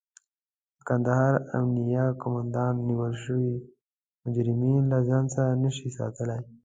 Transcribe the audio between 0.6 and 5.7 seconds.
د کندهار امنيه قوماندان نيول شوي مجرمين له ځان سره